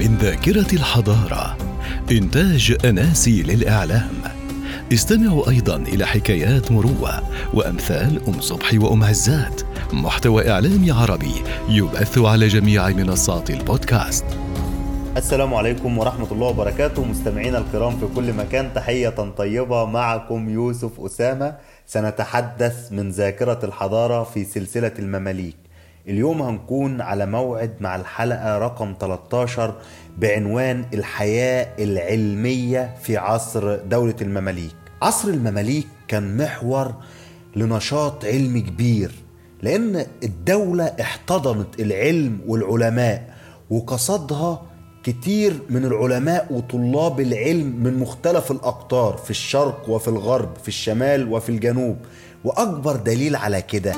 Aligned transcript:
من 0.00 0.16
ذاكرة 0.16 0.72
الحضارة. 0.72 1.56
إنتاج 2.10 2.76
أناسي 2.84 3.42
للإعلام. 3.42 4.10
استمعوا 4.92 5.50
أيضا 5.50 5.76
إلى 5.76 6.06
حكايات 6.06 6.72
مروة 6.72 7.22
وأمثال 7.54 8.20
أم 8.28 8.40
صبحي 8.40 8.78
وأم 8.78 9.04
عزات. 9.04 9.62
محتوى 9.92 10.50
إعلامي 10.50 10.90
عربي 10.90 11.34
يبث 11.68 12.18
على 12.18 12.48
جميع 12.48 12.88
منصات 12.88 13.50
البودكاست. 13.50 14.24
السلام 15.16 15.54
عليكم 15.54 15.98
ورحمة 15.98 16.32
الله 16.32 16.46
وبركاته. 16.46 17.04
مستمعينا 17.04 17.58
الكرام 17.58 17.98
في 17.98 18.06
كل 18.14 18.32
مكان 18.32 18.74
تحية 18.74 19.34
طيبة 19.38 19.84
معكم 19.84 20.48
يوسف 20.48 21.00
أسامة. 21.00 21.54
سنتحدث 21.86 22.92
من 22.92 23.10
ذاكرة 23.10 23.58
الحضارة 23.64 24.24
في 24.24 24.44
سلسلة 24.44 24.92
المماليك. 24.98 25.56
اليوم 26.08 26.42
هنكون 26.42 27.00
على 27.00 27.26
موعد 27.26 27.70
مع 27.80 27.96
الحلقة 27.96 28.58
رقم 28.58 28.94
13 29.00 29.74
بعنوان 30.18 30.84
الحياة 30.94 31.68
العلمية 31.78 32.94
في 33.02 33.16
عصر 33.16 33.76
دولة 33.76 34.14
المماليك. 34.22 34.74
عصر 35.02 35.28
المماليك 35.28 35.86
كان 36.08 36.36
محور 36.36 36.94
لنشاط 37.56 38.24
علمي 38.24 38.60
كبير 38.60 39.10
لأن 39.62 40.06
الدولة 40.22 40.84
احتضنت 41.00 41.80
العلم 41.80 42.38
والعلماء 42.46 43.34
وقصدها 43.70 44.62
كتير 45.04 45.60
من 45.70 45.84
العلماء 45.84 46.46
وطلاب 46.50 47.20
العلم 47.20 47.66
من 47.82 47.98
مختلف 47.98 48.50
الأقطار 48.50 49.16
في 49.16 49.30
الشرق 49.30 49.88
وفي 49.88 50.08
الغرب 50.08 50.56
في 50.62 50.68
الشمال 50.68 51.32
وفي 51.32 51.48
الجنوب. 51.48 51.96
وأكبر 52.44 52.96
دليل 52.96 53.36
على 53.36 53.62
كده 53.62 53.92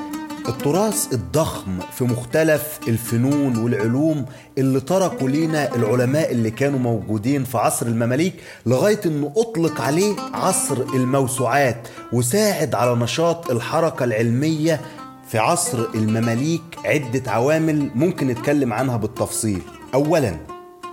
التراث 0.48 1.12
الضخم 1.12 1.78
في 1.92 2.04
مختلف 2.04 2.78
الفنون 2.88 3.56
والعلوم 3.56 4.24
اللي 4.58 4.80
تركوا 4.80 5.28
لينا 5.28 5.74
العلماء 5.76 6.32
اللي 6.32 6.50
كانوا 6.50 6.78
موجودين 6.78 7.44
في 7.44 7.58
عصر 7.58 7.86
المماليك 7.86 8.34
لغاية 8.66 9.00
إنه 9.06 9.32
أطلق 9.36 9.80
عليه 9.80 10.14
عصر 10.34 10.76
الموسوعات 10.94 11.88
وساعد 12.12 12.74
على 12.74 12.94
نشاط 12.94 13.50
الحركة 13.50 14.04
العلمية 14.04 14.80
في 15.28 15.38
عصر 15.38 15.86
المماليك 15.94 16.62
عدة 16.84 17.30
عوامل 17.30 17.90
ممكن 17.94 18.26
نتكلم 18.26 18.72
عنها 18.72 18.96
بالتفصيل. 18.96 19.62
اولا 19.94 20.36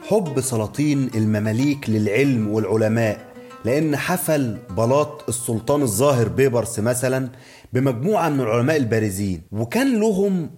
حب 0.09 0.41
سلاطين 0.41 1.09
المماليك 1.15 1.89
للعلم 1.89 2.47
والعلماء. 2.47 3.26
لأن 3.67 3.95
حفل 3.95 4.57
بلاط 4.77 5.23
السلطان 5.29 5.81
الظاهر 5.81 6.27
بيبرس 6.27 6.79
مثلا 6.79 7.29
بمجموعة 7.73 8.29
من 8.29 8.39
العلماء 8.39 8.77
البارزين 8.77 9.41
وكان 9.51 9.99
لهم 9.99 10.49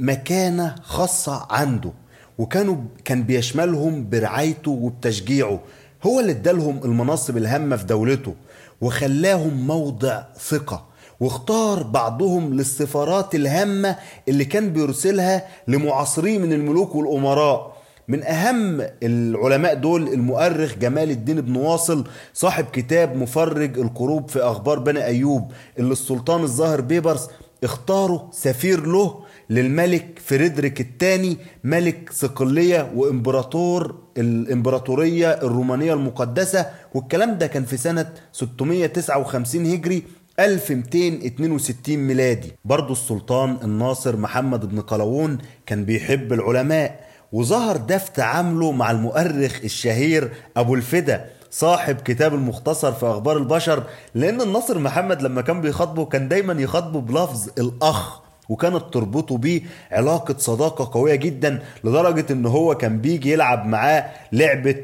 مكانة 0.00 0.74
خاصة 0.82 1.46
عنده 1.50 1.92
وكانوا 2.38 2.76
كان 3.04 3.22
بيشملهم 3.22 4.08
برعايته 4.10 4.70
وبتشجيعه. 4.70 5.60
هو 6.06 6.20
اللي 6.20 6.32
ادالهم 6.32 6.80
المناصب 6.84 7.36
الهامة 7.36 7.76
في 7.76 7.84
دولته 7.84 8.34
وخلاهم 8.80 9.66
موضع 9.66 10.22
ثقة 10.38 10.86
واختار 11.20 11.82
بعضهم 11.82 12.54
للسفارات 12.54 13.34
الهامة 13.34 13.96
اللي 14.28 14.44
كان 14.44 14.72
بيرسلها 14.72 15.46
لمعاصريه 15.68 16.38
من 16.38 16.52
الملوك 16.52 16.94
والأمراء. 16.94 17.69
من 18.10 18.22
أهم 18.24 18.86
العلماء 19.02 19.74
دول 19.74 20.08
المؤرخ 20.08 20.74
جمال 20.74 21.10
الدين 21.10 21.40
بن 21.40 21.56
واصل 21.56 22.04
صاحب 22.34 22.64
كتاب 22.72 23.16
مفرج 23.16 23.78
الكروب 23.78 24.28
في 24.30 24.38
أخبار 24.40 24.78
بني 24.78 25.04
أيوب 25.04 25.52
اللي 25.78 25.92
السلطان 25.92 26.42
الظاهر 26.42 26.80
بيبرس 26.80 27.28
اختاره 27.64 28.28
سفير 28.32 28.86
له 28.86 29.20
للملك 29.50 30.20
فريدريك 30.24 30.80
الثاني 30.80 31.36
ملك 31.64 32.10
صقلية 32.12 32.92
وإمبراطور 32.94 33.94
الإمبراطورية 34.18 35.30
الرومانية 35.30 35.94
المقدسة. 35.94 36.66
والكلام 36.94 37.38
ده 37.38 37.46
كان 37.46 37.64
في 37.64 37.76
سنة 37.76 38.12
659 38.32 39.66
هجري 39.72 40.02
1262 40.40 41.96
ميلادي. 41.96 42.52
برضو 42.64 42.92
السلطان 42.92 43.56
الناصر 43.64 44.16
محمد 44.16 44.68
بن 44.68 44.80
قلاوون 44.80 45.38
كان 45.66 45.84
بيحب 45.84 46.32
العلماء. 46.32 47.09
وظهر 47.32 47.76
ده 47.76 47.98
في 47.98 48.10
تعامله 48.12 48.72
مع 48.72 48.90
المؤرخ 48.90 49.60
الشهير 49.64 50.30
أبو 50.56 50.74
الفدا 50.74 51.24
صاحب 51.50 51.96
كتاب 51.96 52.34
المختصر 52.34 52.92
في 52.92 53.06
أخبار 53.06 53.36
البشر 53.36 53.82
لأن 54.14 54.40
الناصر 54.40 54.78
محمد 54.78 55.22
لما 55.22 55.42
كان 55.42 55.60
بيخاطبه 55.60 56.04
كان 56.04 56.28
دايما 56.28 56.52
يخاطبه 56.62 57.00
بلفظ 57.00 57.48
الأخ 57.58 58.20
وكانت 58.48 58.82
تربطه 58.92 59.36
بيه 59.38 59.60
علاقة 59.92 60.34
صداقة 60.38 60.90
قوية 61.00 61.14
جدا 61.14 61.62
لدرجة 61.84 62.32
إن 62.32 62.46
هو 62.46 62.74
كان 62.74 62.98
بيجي 63.00 63.32
يلعب 63.32 63.66
معاه 63.66 64.04
لعبة 64.32 64.74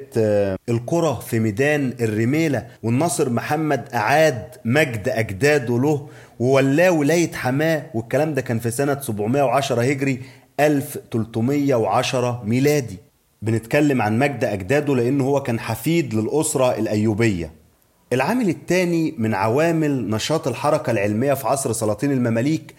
الكرة 0.68 1.14
في 1.14 1.38
ميدان 1.38 1.94
الرميلة 2.00 2.66
والناصر 2.82 3.30
محمد 3.30 3.88
أعاد 3.94 4.42
مجد 4.64 5.08
أجداده 5.08 5.78
له 5.78 6.08
وولاه 6.40 6.90
ولاية 6.90 7.32
حماة 7.32 7.82
والكلام 7.94 8.34
ده 8.34 8.40
كان 8.42 8.58
في 8.58 8.70
سنة 8.70 9.00
710 9.00 9.82
هجري 9.82 10.22
1310 10.60 12.42
ميلادي. 12.46 12.96
بنتكلم 13.42 14.02
عن 14.02 14.18
مجد 14.18 14.44
أجداده 14.44 14.94
لأنه 14.96 15.24
هو 15.24 15.42
كان 15.42 15.60
حفيد 15.60 16.14
للأسرة 16.14 16.78
الأيوبية. 16.78 17.50
العامل 18.12 18.48
الثاني 18.48 19.14
من 19.18 19.34
عوامل 19.34 20.10
نشاط 20.10 20.48
الحركة 20.48 20.90
العلمية 20.90 21.34
في 21.34 21.46
عصر 21.48 21.72
سلاطين 21.72 22.12
المماليك 22.12 22.74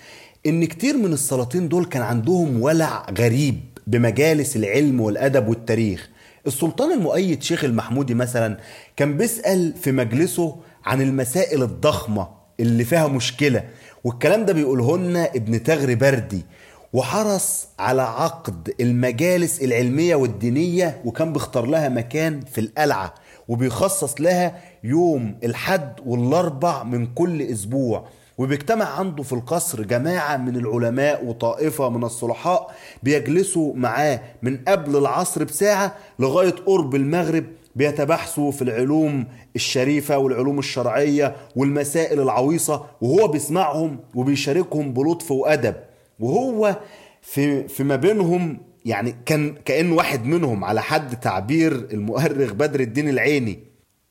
إن 0.45 0.65
كتير 0.65 0.97
من 0.97 1.13
السلاطين 1.13 1.69
دول 1.69 1.85
كان 1.85 2.01
عندهم 2.01 2.61
ولع 2.61 3.05
غريب 3.17 3.59
بمجالس 3.88 4.55
العلم 4.55 5.01
والأدب 5.01 5.47
والتاريخ. 5.47 6.09
السلطان 6.47 6.91
المؤيد 6.91 7.44
شيخ 7.44 7.63
المحمودي 7.63 8.13
مثلا 8.13 8.57
كان 8.95 9.17
بيسأل 9.17 9.73
في 9.81 9.91
مجلسه 9.91 10.55
عن 10.85 11.01
المسائل 11.01 11.63
الضخمة 11.63 12.27
اللي 12.59 12.83
فيها 12.85 13.07
مشكلة 13.07 13.63
والكلام 14.03 14.45
ده 14.45 14.53
بيقوله 14.53 14.97
لنا 14.97 15.25
ابن 15.35 15.63
تغري 15.63 15.95
بردي 15.95 16.45
وحرص 16.94 17.68
على 17.80 18.02
عقد 18.02 18.74
المجالس 18.80 19.62
العلمية 19.62 20.16
والدينية 20.16 21.02
وكان 21.06 21.34
بيختار 21.34 21.66
لها 21.66 21.90
مكان 21.90 22.42
في 22.42 22.62
القلعة 22.62 23.14
وبيخصص 23.48 24.22
لها 24.22 24.56
يوم 24.84 25.36
الحد 25.44 25.94
والأربع 26.06 26.84
من 26.84 27.08
كل 27.16 27.42
أسبوع. 27.42 28.06
وبيجتمع 28.38 28.86
عنده 29.00 29.24
في 29.24 29.34
القصر 29.34 29.81
جماعة 29.84 30.38
من 30.38 30.56
العلماء 30.56 31.25
وطائفة 31.25 31.90
من 31.90 32.03
الصلحاء 32.03 32.72
بيجلسوا 33.04 33.74
معاه 33.75 34.19
من 34.42 34.58
قبل 34.68 34.96
العصر 34.98 35.44
بساعة 35.44 35.96
لغاية 36.19 36.56
قرب 36.66 36.96
المغرب 36.96 37.44
بيتبحثوا 37.75 38.52
في 38.52 38.62
العلوم 38.62 39.25
الشريفة 39.56 40.18
والعلوم 40.18 40.59
الشرعية 40.59 41.36
والمسائل 41.56 42.22
العويصة 42.22 42.86
وهو 43.02 43.28
بيسمعهم 43.28 44.00
وبيشاركهم 44.16 44.94
بلطف 44.94 45.31
وأدب. 45.31 45.75
وهو 46.19 46.78
في 47.22 47.67
في 47.67 47.83
ما 47.83 47.95
بينهم 47.95 48.57
يعني 48.85 49.16
كان 49.25 49.55
كأنه 49.66 49.95
واحد 49.95 50.25
منهم 50.25 50.63
على 50.63 50.81
حد 50.81 51.19
تعبير 51.19 51.72
المؤرخ 51.72 52.53
بدر 52.53 52.79
الدين 52.79 53.09
العيني. 53.09 53.59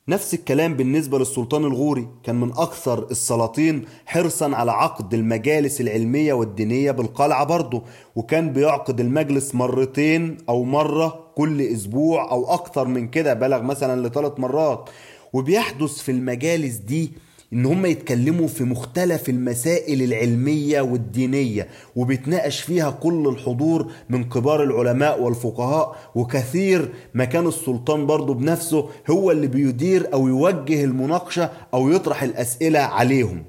نفس 0.09 0.35
الكلام 0.35 0.75
بالنسبة 0.75 1.19
للسلطان 1.19 1.65
الغوري. 1.65 2.09
كان 2.25 2.37
من 2.41 2.51
أكثر 2.51 3.07
السلاطين 3.11 3.85
حرصا 4.07 4.55
على 4.57 4.73
عقد 4.73 5.15
المجالس 5.15 5.81
العلمية 5.81 6.33
والدينية 6.33 6.91
بالقلعة 6.91 7.45
برضه. 7.45 7.83
وكان 8.17 8.53
بيعقد 8.53 9.01
المجلس 9.01 9.55
مرتين 9.55 10.37
أو 10.49 10.65
مرة 10.65 11.33
كل 11.37 11.61
أسبوع 11.63 12.31
أو 12.31 12.55
أكثر 12.55 12.87
من 12.89 13.09
كده 13.09 13.35
بلغ 13.35 13.63
مثلا 13.63 14.09
لثلاث 14.09 14.41
مرات. 14.41 14.91
وبيحدث 15.33 15.99
في 16.03 16.13
المجالس 16.13 16.75
دي 16.77 17.13
إن 17.57 17.67
هم 17.67 17.87
يتكلموا 17.87 18.49
في 18.49 18.65
مختلف 18.65 19.29
المسائل 19.29 20.03
العلمية 20.03 20.81
والدينية 20.81 21.69
وبيتناقش 21.97 22.61
فيها 22.61 22.91
كل 22.91 23.29
الحضور 23.29 23.93
من 24.09 24.25
كبار 24.25 24.63
العلماء 24.63 25.23
والفقهاء 25.23 25.97
وكثير 26.15 26.93
ما 27.15 27.25
كان 27.25 27.47
السلطان 27.47 28.07
برضه 28.07 28.35
بنفسه 28.35 28.89
هو 29.11 29.31
اللي 29.31 29.47
بيدير 29.47 30.13
أو 30.13 30.29
يوجه 30.29 30.85
المناقشة 30.85 31.51
أو 31.75 31.91
يطرح 31.91 32.23
الأسئلة 32.23 32.79
عليهم. 32.79 33.45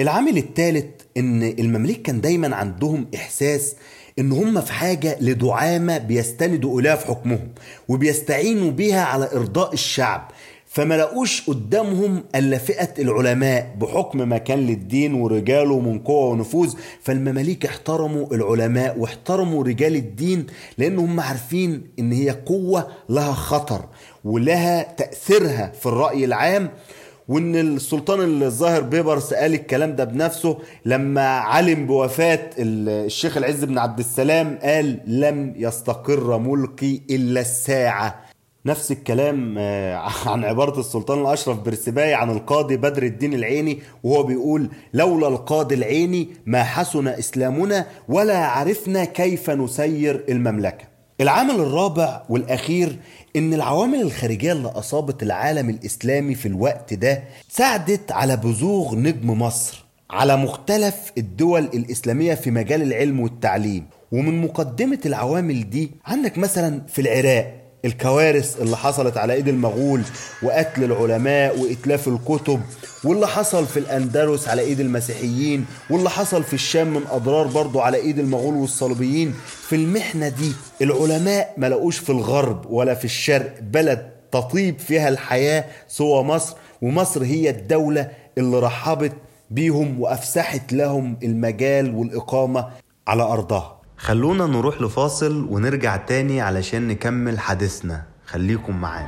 العامل 0.00 0.36
الثالث 0.36 0.84
إن 1.16 1.42
المماليك 1.42 2.02
كان 2.02 2.20
دايما 2.20 2.56
عندهم 2.56 3.06
إحساس 3.14 3.76
إن 4.18 4.32
هم 4.32 4.60
في 4.60 4.72
حاجة 4.72 5.16
لدعامة 5.20 5.98
بيستندوا 5.98 6.80
إليها 6.80 6.96
في 6.96 7.06
حكمهم 7.06 7.48
وبيستعينوا 7.88 8.70
بيها 8.70 9.04
على 9.04 9.28
إرضاء 9.32 9.72
الشعب. 9.72 10.30
فما 10.74 10.94
لقوش 10.94 11.46
قدامهم 11.46 12.24
إلا 12.34 12.58
فئة 12.58 13.02
العلماء 13.02 13.74
بحكم 13.80 14.28
ما 14.28 14.38
كان 14.38 14.58
للدين 14.66 15.14
ورجاله 15.14 15.80
من 15.80 15.98
قوة 15.98 16.30
ونفوذ. 16.30 16.74
فالمماليك 17.02 17.66
احترموا 17.66 18.34
العلماء 18.34 18.98
واحترموا 18.98 19.64
رجال 19.64 19.96
الدين 19.96 20.46
لأن 20.78 20.98
هم 20.98 21.20
عارفين 21.20 21.82
إن 21.98 22.12
هي 22.12 22.30
قوة 22.30 22.88
لها 23.08 23.32
خطر 23.32 23.84
ولها 24.24 24.82
تأثيرها 24.82 25.72
في 25.80 25.86
الرأي 25.86 26.24
العام. 26.24 26.70
وإن 27.28 27.56
السلطان 27.56 28.42
الظاهر 28.42 28.80
بيبرس 28.80 29.34
قال 29.34 29.54
الكلام 29.54 29.96
ده 29.96 30.04
بنفسه 30.04 30.58
لما 30.84 31.26
علم 31.28 31.86
بوفاة 31.86 32.50
الشيخ 32.58 33.36
العز 33.36 33.64
بن 33.64 33.78
عبد 33.78 33.98
السلام 33.98 34.58
قال 34.62 35.00
لم 35.06 35.54
يستقر 35.56 36.38
ملكي 36.38 37.02
إلا 37.10 37.40
الساعة. 37.40 38.24
نفس 38.66 38.92
الكلام 38.92 39.54
آه، 39.58 39.94
عن 40.30 40.44
عبارة 40.44 40.80
السلطان 40.80 41.20
الأشرف 41.20 41.58
برسباي 41.58 42.14
عن 42.14 42.30
القاضي 42.30 42.76
بدر 42.76 43.02
الدين 43.02 43.34
العيني 43.34 43.78
وهو 44.02 44.22
بيقول 44.22 44.70
لولا 44.94 45.28
القاضي 45.28 45.74
العيني 45.74 46.28
ما 46.46 46.64
حسن 46.64 47.08
إسلامنا 47.08 47.86
ولا 48.08 48.46
عرفنا 48.46 49.04
كيف 49.04 49.50
نسير 49.50 50.24
المملكة. 50.28 50.84
العامل 51.20 51.54
الرابع 51.54 52.22
والأخير 52.28 52.98
إن 53.36 53.54
العوامل 53.54 54.00
الخارجية 54.00 54.52
اللي 54.52 54.68
أصابت 54.68 55.22
العالم 55.22 55.70
الإسلامي 55.70 56.34
في 56.34 56.48
الوقت 56.48 56.94
ده 56.94 57.22
ساعدت 57.48 58.12
على 58.12 58.36
بزوغ 58.36 58.94
نجم 58.96 59.30
مصر 59.30 59.84
على 60.10 60.36
مختلف 60.36 61.12
الدول 61.18 61.62
الإسلامية 61.64 62.34
في 62.34 62.50
مجال 62.50 62.82
العلم 62.82 63.20
والتعليم. 63.20 63.86
ومن 64.12 64.42
مقدمة 64.42 64.98
العوامل 65.06 65.70
دي 65.70 65.90
عندك 66.06 66.38
مثلا 66.38 66.82
في 66.88 67.00
العراق 67.00 67.63
الكوارث 67.84 68.60
اللي 68.60 68.76
حصلت 68.76 69.16
على 69.16 69.32
إيد 69.32 69.48
المغول 69.48 70.02
وقتل 70.42 70.84
العلماء 70.84 71.58
وإتلاف 71.60 72.08
الكتب 72.08 72.60
واللي 73.04 73.26
حصل 73.28 73.66
في 73.66 73.78
الأندلس 73.78 74.48
على 74.48 74.62
إيد 74.62 74.80
المسيحيين 74.80 75.66
واللي 75.90 76.10
حصل 76.10 76.42
في 76.44 76.54
الشام 76.54 76.86
من 76.94 77.02
أضرار 77.10 77.46
برضو 77.46 77.80
على 77.80 77.96
إيد 77.96 78.18
المغول 78.18 78.54
والصليبيين. 78.54 79.34
في 79.68 79.76
المحنة 79.76 80.28
دي 80.28 80.52
العلماء 80.82 81.54
ما 81.56 81.68
لقوش 81.68 81.98
في 81.98 82.10
الغرب 82.10 82.66
ولا 82.70 82.94
في 82.94 83.04
الشرق 83.04 83.54
بلد 83.60 84.10
تطيب 84.32 84.78
فيها 84.78 85.08
الحياة 85.08 85.64
سوى 85.88 86.22
مصر 86.22 86.56
ومصر 86.82 87.24
هي 87.24 87.50
الدولة 87.50 88.10
اللي 88.38 88.58
رحبت 88.60 89.12
بيهم 89.50 90.00
وأفسحت 90.00 90.72
لهم 90.72 91.16
المجال 91.22 91.94
والإقامة 91.94 92.66
على 93.08 93.22
أرضها. 93.22 93.80
خلونا 93.98 94.46
نروح 94.46 94.82
لفاصل 94.82 95.46
ونرجع 95.50 95.96
تاني 95.96 96.40
علشان 96.40 96.88
نكمل 96.88 97.38
حديثنا. 97.38 98.02
خليكم 98.26 98.76
معانا. 98.76 99.06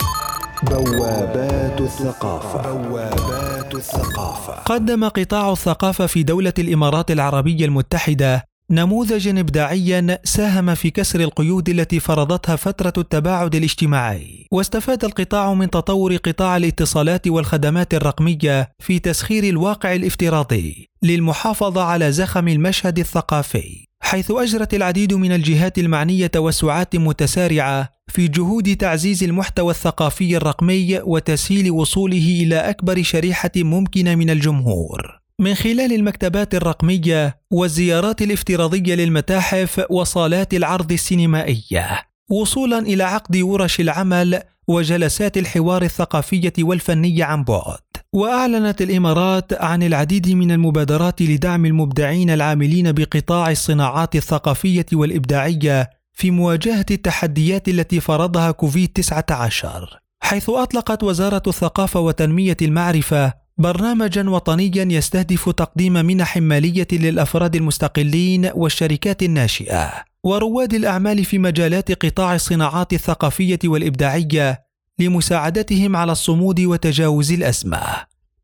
بوابات 0.62 1.80
الثقافة. 1.80 2.72
بوابات 2.72 3.74
الثقافة. 3.74 4.52
قدم 4.52 5.08
قطاع 5.08 5.52
الثقافة 5.52 6.06
في 6.06 6.22
دولة 6.22 6.52
الإمارات 6.58 7.10
العربية 7.10 7.64
المتحدة 7.64 8.44
نموذجا 8.70 9.40
ابداعيا 9.40 10.18
ساهم 10.24 10.74
في 10.74 10.90
كسر 10.90 11.20
القيود 11.20 11.68
التي 11.68 12.00
فرضتها 12.00 12.56
فترة 12.56 12.92
التباعد 12.98 13.54
الاجتماعي. 13.54 14.46
واستفاد 14.52 15.04
القطاع 15.04 15.54
من 15.54 15.70
تطور 15.70 16.16
قطاع 16.16 16.56
الاتصالات 16.56 17.28
والخدمات 17.28 17.94
الرقمية 17.94 18.68
في 18.78 18.98
تسخير 18.98 19.44
الواقع 19.44 19.94
الافتراضي 19.94 20.88
للمحافظة 21.02 21.82
على 21.82 22.12
زخم 22.12 22.48
المشهد 22.48 22.98
الثقافي 22.98 23.86
حيث 24.00 24.30
أجرت 24.30 24.74
العديد 24.74 25.14
من 25.14 25.32
الجهات 25.32 25.78
المعنية 25.78 26.26
توسعات 26.26 26.96
متسارعة 26.96 27.88
في 28.08 28.28
جهود 28.28 28.76
تعزيز 28.76 29.24
المحتوى 29.24 29.70
الثقافي 29.70 30.36
الرقمي 30.36 31.00
وتسهيل 31.04 31.70
وصوله 31.70 32.42
إلى 32.42 32.56
أكبر 32.56 33.02
شريحة 33.02 33.50
ممكنة 33.56 34.14
من 34.14 34.30
الجمهور. 34.30 35.25
من 35.40 35.54
خلال 35.54 35.92
المكتبات 35.92 36.54
الرقمية 36.54 37.40
والزيارات 37.50 38.22
الافتراضية 38.22 38.94
للمتاحف 38.94 39.84
وصالات 39.90 40.54
العرض 40.54 40.92
السينمائية 40.92 42.06
وصولا 42.30 42.78
إلى 42.78 43.02
عقد 43.02 43.36
ورش 43.36 43.80
العمل 43.80 44.42
وجلسات 44.68 45.36
الحوار 45.36 45.82
الثقافية 45.82 46.52
والفنية 46.58 47.24
عن 47.24 47.44
بعد. 47.44 47.78
وأعلنت 48.12 48.82
الإمارات 48.82 49.52
عن 49.52 49.82
العديد 49.82 50.28
من 50.30 50.50
المبادرات 50.50 51.22
لدعم 51.22 51.66
المبدعين 51.66 52.30
العاملين 52.30 52.92
بقطاع 52.92 53.50
الصناعات 53.50 54.16
الثقافية 54.16 54.86
والإبداعية 54.92 55.90
في 56.12 56.30
مواجهة 56.30 56.86
التحديات 56.90 57.68
التي 57.68 58.00
فرضها 58.00 58.50
كوفيد 58.50 58.88
19 58.88 60.00
حيث 60.20 60.50
أطلقت 60.50 61.02
وزارة 61.02 61.42
الثقافة 61.46 62.00
وتنمية 62.00 62.56
المعرفة 62.62 63.45
برنامجا 63.58 64.30
وطنيا 64.30 64.84
يستهدف 64.90 65.48
تقديم 65.48 65.92
منح 65.92 66.36
مالية 66.36 66.88
للأفراد 66.92 67.56
المستقلين 67.56 68.50
والشركات 68.54 69.22
الناشئة 69.22 69.92
ورواد 70.24 70.74
الأعمال 70.74 71.24
في 71.24 71.38
مجالات 71.38 72.04
قطاع 72.04 72.34
الصناعات 72.34 72.92
الثقافية 72.92 73.58
والإبداعية 73.64 74.66
لمساعدتهم 74.98 75.96
على 75.96 76.12
الصمود 76.12 76.60
وتجاوز 76.60 77.32
الأزمة. 77.32 77.82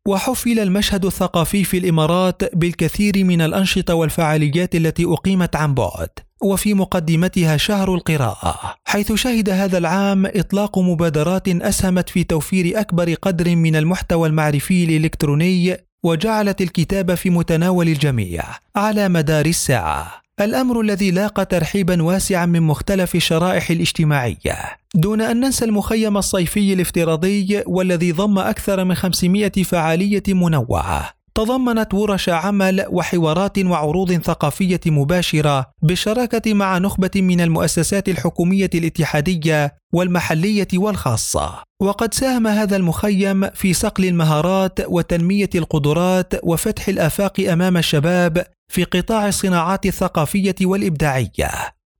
وحفل 0.07 0.59
المشهد 0.59 1.05
الثقافي 1.05 1.63
في 1.63 1.77
الإمارات 1.77 2.55
بالكثير 2.55 3.23
من 3.23 3.41
الأنشطة 3.41 3.93
والفعاليات 3.93 4.75
التي 4.75 5.05
أقيمت 5.05 5.55
عن 5.55 5.73
بعد. 5.73 6.09
وفي 6.43 6.73
مقدمتها 6.73 7.57
شهر 7.57 7.95
القراءة 7.95 8.75
حيث 8.85 9.13
شهد 9.13 9.49
هذا 9.49 9.77
العام 9.77 10.25
إطلاق 10.25 10.79
مبادرات 10.79 11.47
أسهمت 11.47 12.09
في 12.09 12.23
توفير 12.23 12.79
أكبر 12.79 13.13
قدر 13.13 13.55
من 13.55 13.75
المحتوى 13.75 14.27
المعرفي 14.27 14.83
الإلكتروني 14.83 15.77
وجعلت 16.03 16.61
الكتاب 16.61 17.15
في 17.15 17.29
متناول 17.29 17.87
الجميع 17.87 18.43
على 18.75 19.09
مدار 19.09 19.45
الساعة. 19.45 20.23
الأمر 20.41 20.81
الذي 20.81 21.11
لاقى 21.11 21.45
ترحيبا 21.45 22.03
واسعا 22.03 22.45
من 22.45 22.61
مختلف 22.61 23.15
الشرائح 23.15 23.69
الاجتماعية. 23.69 24.57
دون 24.95 25.21
أن 25.21 25.39
ننسى 25.39 25.65
المخيم 25.65 26.17
الصيفي 26.17 26.73
الافتراضي 26.73 27.63
والذي 27.67 28.11
ضم 28.11 28.39
أكثر 28.39 28.83
من 28.83 28.95
500 28.95 29.51
فعالية 29.63 30.23
منوعة. 30.27 31.22
تضمنت 31.35 31.93
ورش 31.93 32.29
عمل 32.29 32.85
وحوارات 32.89 33.59
وعروض 33.59 34.13
ثقافية 34.13 34.79
مباشرة 34.85 35.65
بالشراكة 35.81 36.53
مع 36.53 36.77
نخبة 36.77 37.11
من 37.15 37.41
المؤسسات 37.41 38.09
الحكومية 38.09 38.69
الاتحادية 38.75 39.75
والمحلية 39.93 40.67
والخاصة. 40.73 41.63
وقد 41.81 42.13
ساهم 42.13 42.47
هذا 42.47 42.75
المخيم 42.75 43.49
في 43.49 43.73
صقل 43.73 44.05
المهارات 44.05 44.79
وتنمية 44.87 45.49
القدرات 45.55 46.33
وفتح 46.43 46.87
الآفاق 46.87 47.39
أمام 47.39 47.77
الشباب 47.77 48.45
في 48.71 48.83
قطاع 48.83 49.27
الصناعات 49.27 49.85
الثقافية 49.85 50.55
والإبداعية. 50.61 51.49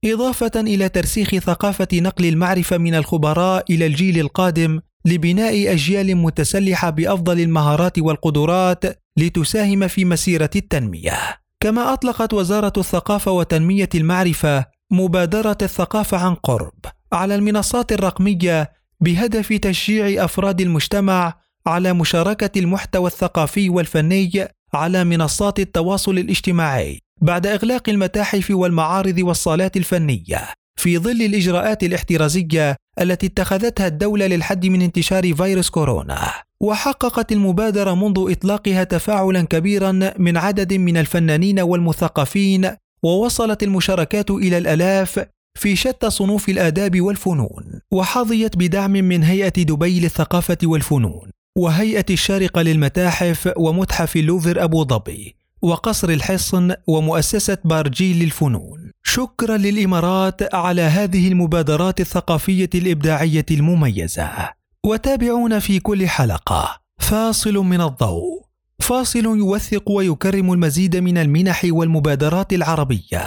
إضافة 0.06 0.52
إلى 0.56 0.90
ترسيخ 0.90 1.30
ثقافة 1.30 1.88
نقل 1.94 2.26
المعرفة 2.26 2.78
من 2.78 2.96
الخبراء 2.96 3.66
إلى 3.70 3.86
الجيل 3.86 4.20
القادم 4.20 4.80
لبناء 5.06 5.74
أجيال 5.74 6.18
متسلحة 6.18 6.90
بأفضل 6.90 7.40
المهارات 7.40 8.00
والقدرات 8.00 9.03
لتساهم 9.18 9.88
في 9.88 10.06
مسيرة 10.06 10.50
التنمية. 10.56 11.44
كما 11.60 11.94
أطلقت 11.94 12.34
وزارة 12.34 12.74
الثقافة 12.78 13.32
وتنمية 13.32 13.90
المعرفة 13.96 14.66
مبادرة 14.92 15.58
الثقافة 15.62 16.18
عن 16.18 16.36
قرب 16.36 16.74
على 17.14 17.36
المنصات 17.36 17.92
الرقمية 17.92 18.72
بهدف 19.00 19.54
تشجيع 19.54 20.26
أفراد 20.26 20.62
المجتمع 20.62 21.34
على 21.68 21.94
مشاركة 21.94 22.60
المحتوى 22.60 23.08
الثقافي 23.08 23.70
والفني 23.70 24.48
على 24.74 25.04
منصات 25.04 25.60
التواصل 25.60 26.18
الاجتماعي 26.18 27.00
بعد 27.22 27.48
إغلاق 27.48 27.90
المتاحف 27.90 28.52
والمعارض 28.52 29.18
والصالات 29.20 29.78
الفنية. 29.78 30.50
في 30.76 30.98
ظل 30.98 31.22
الإجراءات 31.22 31.84
الاحترازية 31.84 32.76
التي 33.02 33.28
اتخذتها 33.28 33.88
الدولة 33.88 34.28
للحد 34.28 34.66
من 34.66 34.82
انتشار 34.82 35.34
فيروس 35.34 35.70
كورونا. 35.70 36.32
وحققت 36.64 37.32
المبادرة 37.32 37.94
منذ 37.94 38.32
إطلاقها 38.32 38.84
تفاعلا 38.84 39.42
كبيرا 39.42 39.92
من 40.18 40.38
عدد 40.38 40.74
من 40.74 40.98
الفنانين 40.98 41.60
والمثقفين 41.60 42.70
ووصلت 43.04 43.64
المشاركات 43.64 44.32
إلى 44.32 44.58
الألاف 44.58 45.26
في 45.60 45.76
شتى 45.76 46.10
صنوف 46.10 46.50
الآداب 46.50 47.02
والفنون 47.02 47.80
وحظيت 47.92 48.58
بدعم 48.58 48.92
من 48.92 49.24
هيئة 49.24 49.64
دبي 49.64 50.00
للثقافة 50.00 50.58
والفنون 50.64 51.30
وهيئة 51.58 52.06
الشارقة 52.10 52.62
للمتاحف 52.62 53.54
ومتحف 53.58 54.16
اللوفر 54.16 54.64
أبو 54.64 54.86
ظبي 54.86 55.36
وقصر 55.62 56.10
الحصن 56.10 56.74
ومؤسسة 56.88 57.58
بارجيل 57.66 58.20
للفنون. 58.20 58.92
شكرا 59.04 59.58
للإمارات 59.58 60.56
على 60.56 60.82
هذه 60.82 61.28
المبادرات 61.28 62.00
الثقافية 62.00 62.70
الإبداعية 62.76 63.46
المميزة. 63.52 64.63
وتابعونا 64.86 65.60
في 65.60 65.80
كل 65.80 66.08
حلقة. 66.08 66.80
فاصل 67.00 67.54
من 67.54 67.82
الضوء. 67.82 68.44
فاصل 68.80 69.26
يوثق 69.26 69.92
ويكرم 69.92 70.54
المزيد 70.54 70.96
من 70.96 71.18
المنح 71.18 71.62
والمبادرات 71.70 72.54
العربية. 72.54 73.22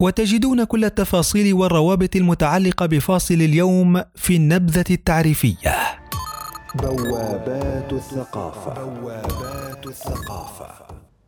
وتجدون 0.00 0.64
كل 0.64 0.84
التفاصيل 0.84 1.54
والروابط 1.54 2.16
المتعلقة 2.16 2.86
بفاصل 2.86 3.34
اليوم 3.34 4.02
في 4.14 4.36
النبذة 4.36 4.84
التعريفية. 4.90 5.76
بوابات 6.74 7.92
الثقافة. 7.92 8.84
بوابات 8.84 9.86
الثقافة. 9.86 10.70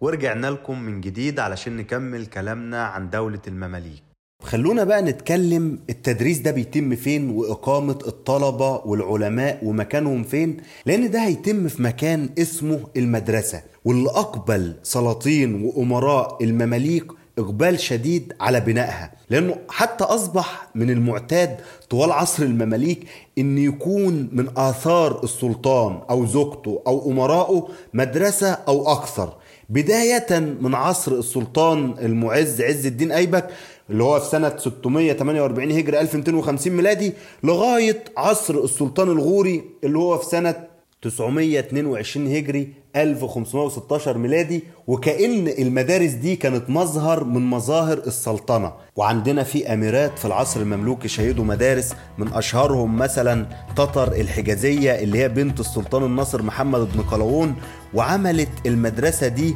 ورجعنا 0.01 0.47
لكم 0.47 0.79
من 0.79 1.01
جديد 1.01 1.41
علشان 1.41 1.77
نكمل 1.77 2.27
كلامنا 2.27 2.85
عن 2.85 3.11
دولة 3.11 3.43
المماليك. 3.49 4.10
خلونا 4.43 4.85
بقى 4.85 5.03
نتكلم 5.03 5.79
التدريس 5.91 6.39
ده 6.39 6.51
بيتم 6.51 6.97
فين 6.97 7.31
وإقامة 7.31 7.99
الطلبة 8.07 8.73
والعلماء 8.85 9.59
ومكانهم 9.63 10.23
فين 10.25 10.57
لأن 10.87 11.11
ده 11.11 11.19
هيتم 11.27 11.69
في 11.69 11.83
مكان 11.83 12.29
اسمه 12.39 12.81
المدرسة 12.97 13.63
واللي 13.85 14.11
أقبل 14.11 14.75
سلاطين 14.83 15.65
وأمراء 15.65 16.45
المماليك 16.45 17.05
إقبال 17.39 17.81
شديد 17.81 18.33
على 18.41 18.61
بنائها 18.61 19.13
لأنه 19.31 19.57
حتى 19.69 20.05
أصبح 20.05 20.69
من 20.75 20.91
المعتاد 20.91 21.57
طوال 21.91 22.13
عصر 22.13 22.43
المماليك 22.43 23.07
أن 23.39 23.59
يكون 23.59 24.29
من 24.33 24.49
آثار 24.57 25.25
السلطان 25.25 26.01
أو 26.11 26.27
زوجته 26.27 26.83
أو 26.87 27.11
أمرائه 27.11 27.69
مدرسة 27.95 28.51
أو 28.69 28.93
أكثر. 28.93 29.33
بداية 29.69 30.39
من 30.61 30.75
عصر 30.75 31.13
السلطان 31.13 31.95
المعز 32.03 32.63
عز 32.63 32.87
الدين 32.87 33.13
أيبك 33.13 33.49
اللي 33.91 34.05
هو 34.05 34.21
في 34.21 34.27
سنة 34.29 34.57
648 34.59 35.73
هجري 35.73 36.01
1250 36.01 36.73
ميلادي 36.73 37.13
لغاية 37.45 38.05
عصر 38.17 38.55
السلطان 38.65 39.09
الغوري 39.11 39.65
اللي 39.85 39.99
هو 39.99 40.19
في 40.19 40.27
سنة 40.27 40.55
922 41.03 42.27
هجري 42.37 42.69
1516 42.97 44.19
ميلادي 44.19 44.63
وكأن 44.87 45.49
المدارس 45.49 46.11
دي 46.11 46.37
كانت 46.37 46.71
مظهر 46.71 47.25
من 47.25 47.43
مظاهر 47.51 47.99
السلطنة. 47.99 48.73
وعندنا 48.97 49.43
في 49.43 49.73
أميرات 49.73 50.19
في 50.19 50.25
العصر 50.25 50.61
المملوكي 50.61 51.09
شهدوا 51.09 51.45
مدارس 51.45 51.93
من 52.19 52.33
أشهرهم 52.33 52.97
مثلا 52.97 53.47
تطر 53.77 54.13
الحجازية 54.13 54.93
اللي 54.93 55.19
هي 55.19 55.29
بنت 55.29 55.61
السلطان 55.61 56.05
الناصر 56.05 56.43
محمد 56.43 56.89
بن 56.97 57.03
قلاوون 57.03 57.55
وعملت 57.95 58.49
المدرسة 58.67 59.29
دي 59.29 59.55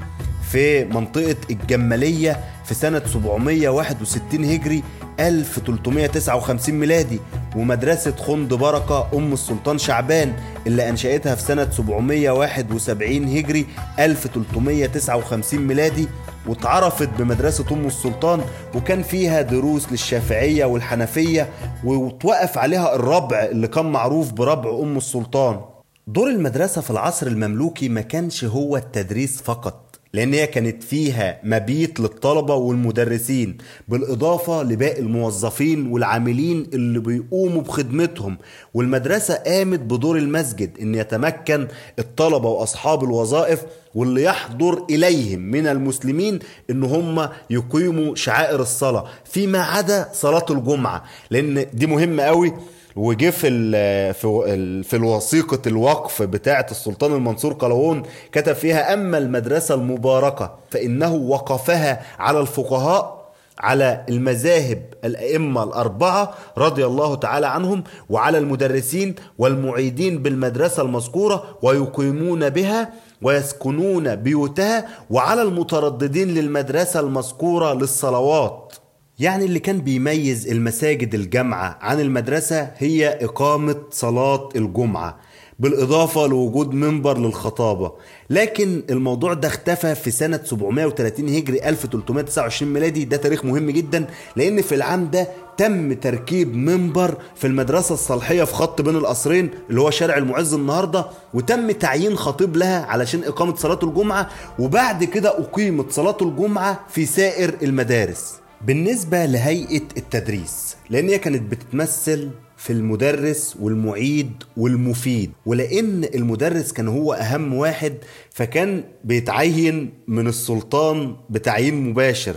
في 0.52 0.84
منطقة 0.84 1.36
الجمالية 1.50 2.40
في 2.64 2.74
سنة 2.74 3.02
761 3.06 4.44
هجري 4.44 4.82
1359 5.20 6.74
ميلادي 6.74 7.20
ومدرسة 7.56 8.16
خند 8.16 8.54
بركة 8.54 9.08
أم 9.14 9.32
السلطان 9.32 9.78
شعبان 9.78 10.32
اللي 10.66 10.88
أنشأتها 10.88 11.34
في 11.34 11.42
سنة 11.42 11.70
771 11.70 13.36
هجري 13.36 13.66
1359 13.98 15.60
ميلادي 15.60 16.08
واتعرفت 16.46 17.08
بمدرسة 17.18 17.64
أم 17.72 17.86
السلطان 17.86 18.40
وكان 18.74 19.02
فيها 19.02 19.42
دروس 19.42 19.92
للشافعية 19.92 20.64
والحنفية 20.64 21.48
وتوقف 21.84 22.58
عليها 22.58 22.94
الربع 22.94 23.44
اللي 23.44 23.68
كان 23.68 23.86
معروف 23.92 24.32
بربع 24.32 24.78
أم 24.82 24.96
السلطان. 24.96 25.60
دور 26.06 26.28
المدرسة 26.30 26.80
في 26.80 26.90
العصر 26.90 27.26
المملوكي 27.26 27.88
ما 27.88 28.00
كانش 28.00 28.44
هو 28.44 28.76
التدريس 28.76 29.42
فقط 29.42 29.83
لأن 30.14 30.34
هي 30.34 30.46
كانت 30.46 30.82
فيها 30.82 31.40
مبيت 31.44 32.00
للطلبة 32.00 32.54
والمدرسين 32.54 33.58
بالإضافة 33.88 34.62
لباقي 34.62 34.98
الموظفين 35.00 35.86
والعاملين 35.86 36.66
اللي 36.74 36.98
بيقوموا 37.00 37.62
بخدمتهم. 37.62 38.38
والمدرسة 38.74 39.34
قامت 39.34 39.80
بدور 39.80 40.16
المسجد 40.16 40.78
إن 40.82 40.94
يتمكن 40.94 41.68
الطلبة 41.98 42.48
وأصحاب 42.48 43.04
الوظائف 43.04 43.62
واللي 43.94 44.22
يحضر 44.22 44.84
إليهم 44.90 45.40
من 45.40 45.66
المسلمين 45.66 46.38
إن 46.70 46.82
هم 46.84 47.28
يقيموا 47.50 48.14
شعائر 48.14 48.60
الصلاة. 48.62 49.04
فيما 49.24 49.58
عدا 49.58 50.08
صلاة 50.12 50.46
الجمعة 50.50 51.04
لأن 51.30 51.66
دي 51.72 51.86
مهمة 51.86 52.22
قوي 52.22 52.52
وجه 52.96 53.30
في 53.30 53.48
ال 53.48 54.14
في 54.14 54.82
في 54.82 54.96
الوثيقة 54.96 55.58
الوقف 55.66 56.22
بتاعة 56.22 56.66
السلطان 56.70 57.12
المنصور 57.12 57.52
قلاوون 57.52 58.02
كتب 58.32 58.52
فيها 58.52 58.94
أما 58.94 59.18
المدرسة 59.18 59.74
المباركة 59.74 60.54
فإنه 60.70 61.14
وقفها 61.14 62.02
على 62.18 62.40
الفقهاء 62.40 63.24
على 63.58 64.04
المذاهب 64.08 64.82
الأئمة 65.04 65.62
الأربعة 65.62 66.34
رضي 66.58 66.86
الله 66.86 67.14
تعالى 67.14 67.46
عنهم 67.46 67.84
وعلى 68.10 68.38
المدرسين 68.38 69.14
والمعيدين 69.38 70.22
بالمدرسة 70.22 70.82
المذكورة 70.82 71.58
ويقيمون 71.62 72.50
بها 72.50 72.92
ويسكنون 73.22 74.16
بيوتها 74.16 74.86
وعلى 75.10 75.42
المترددين 75.42 76.28
للمدرسة 76.28 77.00
المذكورة 77.00 77.74
للصلوات. 77.74 78.72
يعني 79.18 79.44
اللي 79.44 79.58
كان 79.58 79.78
بيميز 79.80 80.48
المساجد 80.48 81.14
الجامعة 81.14 81.78
عن 81.80 82.00
المدرسة 82.00 82.70
هي 82.78 83.18
إقامة 83.24 83.76
صلاة 83.90 84.48
الجمعة 84.56 85.18
بالإضافة 85.58 86.26
لوجود 86.26 86.74
منبر 86.74 87.18
للخطابة. 87.18 87.92
لكن 88.30 88.82
الموضوع 88.90 89.34
ده 89.34 89.48
اختفى 89.48 89.94
في 89.94 90.10
سنة 90.10 90.40
730 90.44 91.28
هجري 91.36 91.68
1329 91.68 92.72
ميلادي. 92.72 93.04
ده 93.04 93.16
تاريخ 93.16 93.44
مهم 93.44 93.70
جدا 93.70 94.06
لأن 94.36 94.62
في 94.62 94.74
العام 94.74 95.10
ده 95.10 95.28
تم 95.58 95.92
تركيب 95.92 96.54
منبر 96.56 97.14
في 97.34 97.46
المدرسة 97.46 97.92
الصالحية 97.94 98.44
في 98.44 98.54
خط 98.54 98.80
بين 98.82 98.96
القصرين 98.96 99.50
اللي 99.70 99.80
هو 99.80 99.90
شارع 99.90 100.16
المعز 100.16 100.54
النهاردة 100.54 101.06
وتم 101.34 101.70
تعيين 101.70 102.16
خطيب 102.16 102.56
لها 102.56 102.84
علشان 102.86 103.24
إقامة 103.24 103.54
صلاة 103.56 103.78
الجمعة 103.82 104.28
وبعد 104.58 105.04
كده 105.04 105.38
أقيمت 105.38 105.92
صلاة 105.92 106.16
الجمعة 106.22 106.80
في 106.88 107.06
سائر 107.06 107.54
المدارس. 107.62 108.43
بالنسبة 108.62 109.24
لهيئة 109.26 109.82
التدريس 109.96 110.76
لأن 110.90 111.08
هي 111.08 111.18
كانت 111.18 111.42
بتتمثل 111.52 112.30
في 112.56 112.72
المدرس 112.72 113.56
والمعيد 113.60 114.30
والمفيد 114.56 115.32
ولأن 115.46 116.04
المدرس 116.14 116.72
كان 116.72 116.88
هو 116.88 117.12
أهم 117.12 117.54
واحد 117.54 117.94
فكان 118.30 118.84
بيتعين 119.04 119.92
من 120.08 120.26
السلطان 120.26 121.16
بتعيين 121.30 121.90
مباشر. 121.90 122.34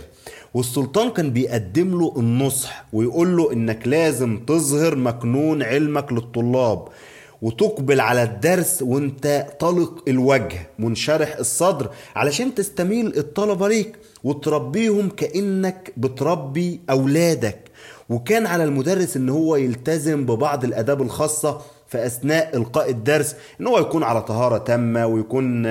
والسلطان 0.54 1.10
كان 1.10 1.30
بيقدم 1.30 1.98
له 2.00 2.14
النصح 2.16 2.84
ويقول 2.92 3.36
له 3.36 3.52
إنك 3.52 3.88
لازم 3.88 4.38
تظهر 4.46 4.96
مكنون 4.96 5.62
علمك 5.62 6.12
للطلاب 6.12 6.88
وتقبل 7.42 8.00
على 8.00 8.22
الدرس 8.22 8.82
وأنت 8.82 9.46
طلق 9.60 10.04
الوجه 10.08 10.70
منشرح 10.78 11.36
الصدر 11.36 11.90
علشان 12.16 12.54
تستميل 12.54 13.16
الطلبة 13.18 13.68
ليك. 13.68 13.96
وتربيهم 14.24 15.08
كأنك 15.08 15.92
بتربي 15.96 16.80
أولادك. 16.90 17.58
وكان 18.08 18.46
على 18.46 18.64
المدرس 18.64 19.16
إن 19.16 19.28
هو 19.28 19.56
يلتزم 19.56 20.26
ببعض 20.26 20.64
الأداب 20.64 21.02
الخاصة 21.02 21.60
في 21.86 22.06
أثناء 22.06 22.56
إلقاء 22.56 22.90
الدرس 22.90 23.36
إن 23.60 23.66
هو 23.66 23.78
يكون 23.78 24.02
على 24.02 24.22
طهارة 24.22 24.58
تامة 24.58 25.06
ويكون 25.06 25.66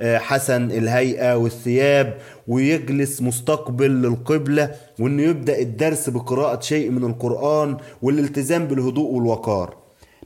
حسن 0.00 0.70
الهيئة 0.70 1.36
والثياب 1.36 2.18
ويجلس 2.48 3.22
مستقبل 3.22 3.90
للقبلة 3.90 4.74
وإنه 5.00 5.22
يبدأ 5.22 5.58
الدرس 5.58 6.10
بقراءة 6.10 6.60
شيء 6.60 6.90
من 6.90 7.04
القرآن 7.04 7.76
والالتزام 8.02 8.64
بالهدوء 8.66 9.12
والوقار. 9.12 9.76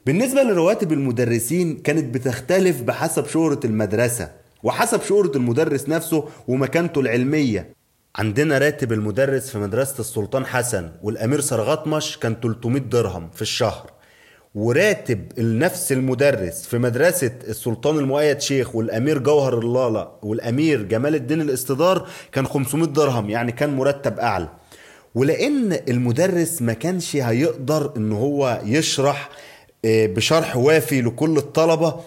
بالنسبة 0.06 0.42
لرواتب 0.42 0.92
المدرسين 0.92 1.76
كانت 1.76 2.14
بتختلف 2.14 2.82
بحسب 2.82 3.26
شهرة 3.26 3.60
المدرسة. 3.64 4.39
وحسب 4.62 5.02
شهره 5.02 5.36
المدرس 5.36 5.88
نفسه 5.88 6.28
ومكانته 6.48 7.00
العلمية. 7.00 7.74
عندنا 8.16 8.58
راتب 8.58 8.92
المدرس 8.92 9.50
في 9.50 9.58
مدرسة 9.58 10.00
السلطان 10.00 10.46
حسن 10.46 10.92
والأمير 11.02 11.40
سرغطمش 11.40 12.18
كان 12.18 12.36
300 12.42 12.82
درهم 12.82 13.30
في 13.34 13.42
الشهر. 13.42 13.90
وراتب 14.54 15.32
نفس 15.38 15.92
المدرس 15.92 16.66
في 16.66 16.78
مدرسة 16.78 17.32
السلطان 17.48 17.98
المؤيد 17.98 18.40
شيخ 18.40 18.74
والأمير 18.76 19.18
جوهر 19.18 19.58
اللالا 19.58 20.10
والأمير 20.22 20.82
جمال 20.82 21.14
الدين 21.14 21.40
الاستدار 21.40 22.08
كان 22.32 22.46
500 22.46 22.88
درهم 22.88 23.30
يعني 23.30 23.52
كان 23.52 23.76
مرتب 23.76 24.18
أعلى. 24.18 24.48
ولأن 25.14 25.78
المدرس 25.88 26.62
ما 26.62 26.72
كانش 26.72 27.16
هيقدر 27.16 27.92
إن 27.96 28.12
هو 28.12 28.60
يشرح 28.64 29.28
بشرح 29.84 30.56
وافي 30.56 31.02
لكل 31.02 31.36
الطلبة 31.36 32.00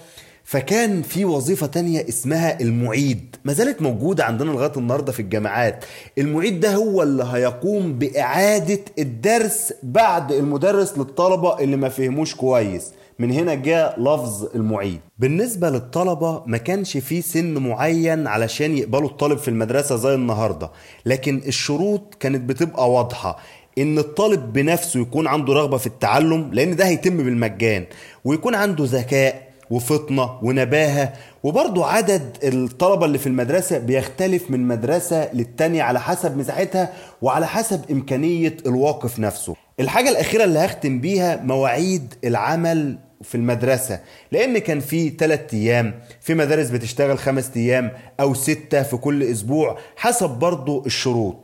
فكان 0.44 1.02
في 1.02 1.26
وظيفة 1.26 1.68
تانية 1.68 2.06
اسمها 2.10 2.60
المعيد. 2.62 3.36
ما 3.46 3.54
زالت 3.54 3.82
موجودة 3.82 4.26
عندنا 4.26 4.52
لغاية 4.52 4.72
النهاردة 4.78 5.12
في 5.12 5.20
الجامعات. 5.20 5.86
المعيد 6.18 6.60
ده 6.60 6.76
هو 6.76 7.04
اللي 7.04 7.24
هيقوم 7.32 7.94
بإعادة 7.94 8.80
الدرس 9.00 9.74
بعد 9.84 10.32
المدرس 10.32 10.98
للطلبة 10.98 11.60
اللي 11.60 11.76
ما 11.78 11.90
فهموش 11.90 12.36
كويس. 12.36 12.92
من 13.20 13.32
هنا 13.32 13.54
جاء 13.54 14.00
لفظ 14.02 14.48
المعيد. 14.56 15.00
بالنسبة 15.20 15.70
للطلبة 15.70 16.44
ما 16.46 16.58
كانش 16.58 16.98
في 16.98 17.22
سن 17.22 17.58
معين 17.58 18.28
علشان 18.28 18.78
يقبلوا 18.78 19.10
الطالب 19.10 19.38
في 19.38 19.48
المدرسة 19.48 19.96
زي 19.96 20.14
النهاردة. 20.16 20.72
لكن 21.06 21.42
الشروط 21.48 22.16
كانت 22.20 22.42
بتبقى 22.50 22.92
واضحة. 22.92 23.38
إن 23.78 23.98
الطالب 23.98 24.54
بنفسه 24.54 25.00
يكون 25.00 25.28
عنده 25.28 25.54
رغبة 25.54 25.78
في 25.78 25.88
التعلم 25.88 26.50
لأن 26.54 26.76
ده 26.76 26.86
هيتم 26.88 27.18
بالمجان. 27.18 27.86
ويكون 28.26 28.56
عنده 28.56 28.84
ذكاء. 28.88 29.53
وفطنة 29.70 30.40
ونباهة. 30.42 31.14
وبرضو 31.44 31.84
عدد 31.84 32.38
الطلبة 32.44 33.06
اللي 33.06 33.18
في 33.18 33.28
المدرسة 33.28 33.78
بيختلف 33.78 34.52
من 34.52 34.68
مدرسة 34.68 35.34
للتانية 35.34 35.84
على 35.84 36.00
حسب 36.00 36.38
مساحتها 36.38 36.94
وعلى 37.22 37.48
حسب 37.48 37.92
إمكانية 37.92 38.58
الواقف 38.66 39.20
نفسه. 39.20 39.56
الحاجة 39.80 40.10
الأخيرة 40.10 40.44
اللي 40.44 40.60
هختم 40.60 41.00
بيها 41.00 41.36
مواعيد 41.44 42.14
العمل 42.24 42.98
في 43.22 43.36
المدرسة. 43.36 44.00
لأن 44.32 44.58
كان 44.58 44.80
في 44.80 45.10
ثلاثة 45.10 45.58
أيام 45.58 46.00
في 46.22 46.34
مدارس 46.34 46.70
بتشتغل 46.70 47.18
خمس 47.20 47.52
أيام 47.56 47.92
أو 48.20 48.34
ستة 48.34 48.84
في 48.84 48.98
كل 48.98 49.24
أسبوع 49.24 49.78
حسب 49.96 50.30
برضو 50.30 50.86
الشروط. 50.86 51.43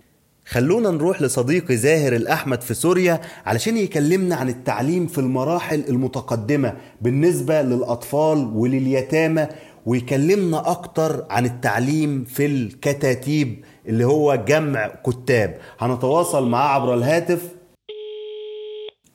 خلونا 0.52 0.90
نروح 0.92 1.22
لصديقي 1.22 1.78
زاهر 1.78 2.16
الأحمد 2.16 2.62
في 2.62 2.74
سوريا 2.74 3.22
علشان 3.46 3.78
يكلمنا 3.78 4.36
عن 4.36 4.50
التعليم 4.50 5.08
في 5.08 5.18
المراحل 5.18 5.84
المتقدمة 5.90 6.78
بالنسبة 7.02 7.62
للأطفال 7.62 8.52
ولليتامى 8.56 9.48
ويكلمنا 9.86 10.72
أكتر 10.72 11.26
عن 11.30 11.46
التعليم 11.46 12.24
في 12.24 12.46
الكتاتيب 12.46 13.66
اللي 13.88 14.06
هو 14.06 14.36
جمع 14.36 14.88
كتاب. 14.88 15.60
هنتواصل 15.80 16.48
معاه 16.48 16.68
عبر 16.68 16.94
الهاتف. 16.94 17.42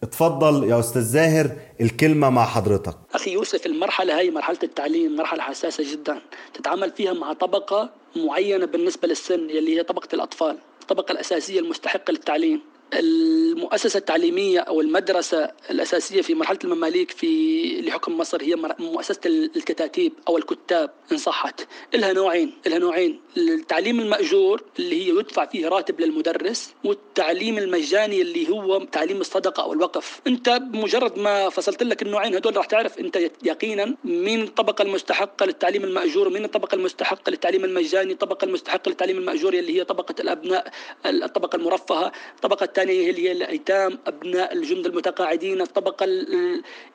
اتفضل 0.03 0.71
يا 0.71 0.79
أستاذ 0.79 1.03
زاهر 1.03 1.51
الكلمة 1.81 2.31
مع 2.31 2.45
حضرتك. 2.45 2.97
أخي 3.15 3.33
يوسف 3.33 3.67
المرحلة 3.67 4.19
هاي 4.19 4.31
مرحلة 4.31 4.59
التعليم 4.63 5.17
مرحلة 5.17 5.43
حساسة 5.43 5.93
جدا 5.93 6.19
تتعامل 6.55 6.91
فيها 6.91 7.13
مع 7.13 7.33
طبقة 7.33 7.91
معينة 8.27 8.67
بالنسبة 8.67 9.09
للسن 9.09 9.51
اللي 9.51 9.79
هي 9.79 9.83
طبقة 9.83 10.09
الأطفال. 10.15 10.59
الطبقة 10.85 11.13
الأساسية 11.13 11.61
المستحقة 11.61 12.11
للتعليم. 12.11 12.74
المؤسسة 12.95 13.99
التعليمية 13.99 14.61
أو 14.61 14.81
المدرسة 14.81 15.51
الأساسية 15.71 16.23
في 16.23 16.35
مرحلة 16.35 16.59
المماليك 16.65 17.11
في 17.11 17.81
لحكم 17.81 18.19
مصر 18.19 18.43
هي 18.43 18.57
مؤسسة 18.79 19.21
الكتاتيب 19.27 20.13
أو 20.29 20.39
الكتاب 20.39 20.91
إن 21.13 21.17
صحت. 21.17 21.67
لها 21.95 22.13
نوعين 22.13 22.53
لها 22.67 22.79
نوعين. 22.79 23.21
التعليم 23.37 24.01
المأجور 24.01 24.63
اللي 24.79 25.05
هي 25.05 25.09
يدفع 25.19 25.47
فيه 25.47 25.69
راتب 25.69 26.01
للمدرس 26.01 26.75
والتعليم 26.85 27.59
المجاني 27.59 28.23
اللي 28.23 28.49
هو 28.51 28.85
تعليم 28.85 29.21
الصدقة 29.21 29.63
أو 29.63 29.73
الوقف. 29.73 30.21
أنت 30.27 30.49
بمجرد 30.51 31.19
ما 31.19 31.49
فصلت 31.49 31.83
لك 31.83 32.03
النوعين 32.03 32.35
هدول 32.35 32.57
راح 32.57 32.67
تعرف 32.67 32.99
أنت 32.99 33.31
يقينا 33.43 33.95
مين 34.05 34.43
الطبقة 34.43 34.83
المستحقة 34.83 35.47
للتعليم 35.47 35.85
المأجور 35.85 36.29
ومين 36.29 36.45
الطبقة 36.45 36.75
المستحقة 36.75 37.31
للتعليم 37.31 37.65
المجاني 37.65 38.13
الطبقة 38.13 38.45
المستحقة 38.45 38.89
للتعليم 38.89 39.19
المأجور 39.19 39.55
اللي 39.55 39.79
هي 39.79 39.85
طبقة 39.85 40.15
الأبناء 40.21 40.73
الطبقة 41.07 41.57
المرفهة 41.57 42.13
الطبقة 42.37 42.65
الثانية 42.75 43.11
اللي 43.11 43.29
هي 43.29 43.33
الأيتام 43.33 43.99
أبناء 44.07 44.53
الجند 44.53 44.87
المتقاعدين 44.87 45.61
الطبقة 45.61 46.07